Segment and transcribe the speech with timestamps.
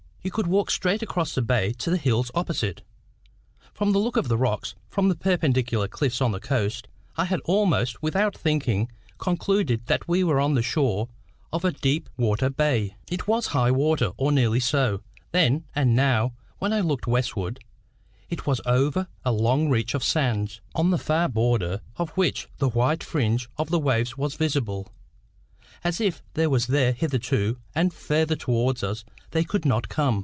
[0.23, 2.83] You could walk straight across the bay to the hills opposite.
[3.73, 7.39] From the look of the rocks, from the perpendicular cliffs on the coast, I had
[7.39, 11.09] almost, without thinking, concluded that we were on the shore
[11.51, 12.97] of a deep water bay.
[13.09, 15.01] It was high water, or nearly so,
[15.31, 17.59] then; and now, when I looked westward,
[18.29, 22.69] it was over a long reach of sands, on the far border of which the
[22.69, 24.91] white fringe of the waves was visible,
[25.83, 30.11] as if there was their hitherto, and further towards us they could not come.